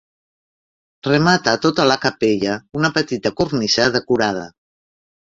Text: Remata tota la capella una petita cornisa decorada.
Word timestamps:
Remata 1.07 1.51
tota 1.65 1.85
la 1.91 1.97
capella 2.05 2.55
una 2.79 2.91
petita 2.95 3.33
cornisa 3.41 3.85
decorada. 3.97 4.47